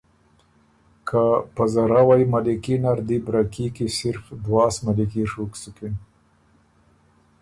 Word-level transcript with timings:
که 1.07 1.23
په 1.55 1.63
زراوئ 1.73 2.23
ملیکي 2.33 2.75
نر 2.83 2.99
دی 3.07 3.17
برکي 3.27 3.67
کی 3.75 3.87
صرف 3.99 4.23
دواس 4.45 4.75
ملیکي 4.85 5.23
ڒُوک 5.31 5.51
سُکِن۔ 5.61 5.93